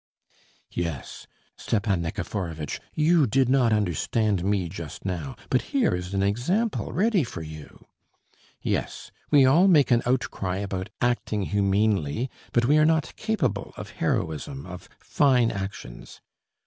[0.73, 1.27] "Yes,
[1.59, 2.81] Stepan Nikiforovitch!
[2.95, 7.85] You did not understand me just now, but here is an example ready for you.
[8.63, 13.91] "Yes, we all make an outcry about acting humanely, but we are not capable of
[14.01, 16.19] heroism, of fine actions.